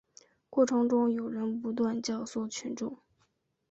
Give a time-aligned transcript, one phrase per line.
[0.49, 2.97] 过程中有人不断教唆群众